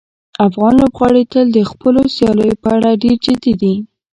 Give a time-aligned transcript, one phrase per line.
[0.47, 3.73] افغان لوبغاړي تل د خپلو سیالیو په اړه ډېر جدي دي.